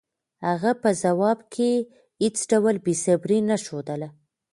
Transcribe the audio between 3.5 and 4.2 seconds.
ښودله.